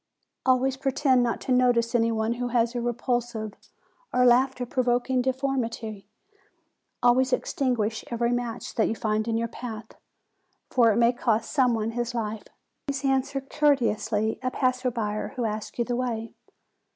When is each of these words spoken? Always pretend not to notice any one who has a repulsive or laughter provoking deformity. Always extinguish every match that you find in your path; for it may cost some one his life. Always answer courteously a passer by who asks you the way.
Always 0.47 0.77
pretend 0.77 1.21
not 1.21 1.39
to 1.41 1.51
notice 1.51 1.93
any 1.93 2.11
one 2.11 2.33
who 2.33 2.47
has 2.47 2.73
a 2.73 2.81
repulsive 2.81 3.53
or 4.11 4.25
laughter 4.25 4.65
provoking 4.65 5.21
deformity. 5.21 6.07
Always 7.03 7.31
extinguish 7.31 8.03
every 8.09 8.31
match 8.31 8.73
that 8.73 8.87
you 8.87 8.95
find 8.95 9.27
in 9.27 9.37
your 9.37 9.47
path; 9.47 9.91
for 10.71 10.91
it 10.91 10.95
may 10.97 11.13
cost 11.13 11.51
some 11.51 11.75
one 11.75 11.91
his 11.91 12.15
life. 12.15 12.45
Always 12.89 13.05
answer 13.05 13.41
courteously 13.41 14.39
a 14.41 14.49
passer 14.49 14.89
by 14.89 15.33
who 15.35 15.45
asks 15.45 15.77
you 15.77 15.85
the 15.85 15.95
way. 15.95 16.33